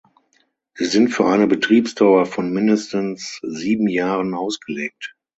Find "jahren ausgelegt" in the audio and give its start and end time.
3.87-5.15